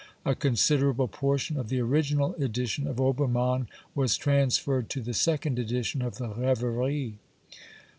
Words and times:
A 0.25 0.33
considerable 0.33 1.07
portion 1.07 1.57
of 1.57 1.69
the 1.69 1.79
original 1.79 2.33
edition 2.41 2.87
of 2.87 2.99
Obermann 2.99 3.67
was 3.93 4.17
transferred 4.17 4.89
to 4.89 4.99
the 4.99 5.13
second 5.13 5.59
edition 5.59 6.01
of 6.01 6.17
the 6.17 6.29
Reveries. 6.29 7.13